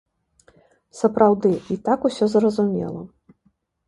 Сапраўды, 1.01 1.51
і 1.75 1.77
так 1.87 2.07
усё 2.09 2.25
зразумела. 2.33 3.01